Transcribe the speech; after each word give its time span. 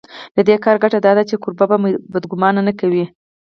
د 0.35 0.37
دې 0.47 0.55
کار 0.63 0.75
ګټه 0.83 0.99
دا 1.05 1.11
ده 1.17 1.23
چې 1.29 1.35
کوربه 1.43 1.65
بد 2.13 2.23
ګومان 2.31 2.55
نه 2.67 2.73
کوي. 2.79 3.05